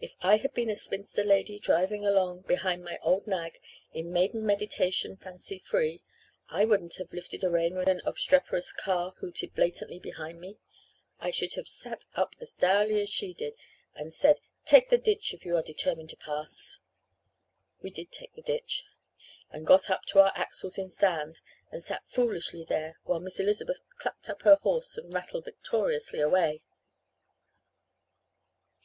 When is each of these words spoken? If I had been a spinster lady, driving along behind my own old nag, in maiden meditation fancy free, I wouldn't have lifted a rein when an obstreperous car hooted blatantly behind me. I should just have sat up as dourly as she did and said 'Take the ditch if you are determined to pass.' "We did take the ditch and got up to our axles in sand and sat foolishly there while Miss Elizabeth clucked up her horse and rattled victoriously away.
If 0.00 0.16
I 0.22 0.38
had 0.38 0.54
been 0.54 0.68
a 0.70 0.74
spinster 0.74 1.22
lady, 1.22 1.60
driving 1.60 2.04
along 2.04 2.40
behind 2.48 2.82
my 2.82 2.94
own 3.00 3.12
old 3.14 3.26
nag, 3.28 3.60
in 3.92 4.10
maiden 4.10 4.44
meditation 4.44 5.16
fancy 5.16 5.56
free, 5.60 6.02
I 6.48 6.64
wouldn't 6.64 6.96
have 6.96 7.12
lifted 7.12 7.44
a 7.44 7.48
rein 7.48 7.76
when 7.76 7.88
an 7.88 8.00
obstreperous 8.04 8.72
car 8.72 9.12
hooted 9.18 9.54
blatantly 9.54 10.00
behind 10.00 10.40
me. 10.40 10.58
I 11.20 11.30
should 11.30 11.50
just 11.50 11.54
have 11.58 11.68
sat 11.68 12.04
up 12.16 12.34
as 12.40 12.56
dourly 12.56 13.00
as 13.02 13.08
she 13.08 13.32
did 13.32 13.54
and 13.94 14.12
said 14.12 14.40
'Take 14.64 14.90
the 14.90 14.98
ditch 14.98 15.32
if 15.32 15.44
you 15.44 15.54
are 15.54 15.62
determined 15.62 16.10
to 16.10 16.16
pass.' 16.16 16.80
"We 17.80 17.90
did 17.90 18.10
take 18.10 18.34
the 18.34 18.42
ditch 18.42 18.82
and 19.48 19.64
got 19.64 19.90
up 19.90 20.02
to 20.06 20.18
our 20.22 20.32
axles 20.34 20.76
in 20.76 20.90
sand 20.90 21.40
and 21.70 21.80
sat 21.80 22.04
foolishly 22.08 22.64
there 22.64 22.98
while 23.04 23.20
Miss 23.20 23.38
Elizabeth 23.38 23.78
clucked 23.96 24.28
up 24.28 24.42
her 24.42 24.56
horse 24.56 24.96
and 24.96 25.14
rattled 25.14 25.44
victoriously 25.44 26.18
away. 26.18 26.62